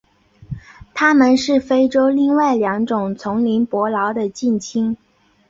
[0.95, 4.97] 它们是非洲另外两种丛林伯劳的近亲。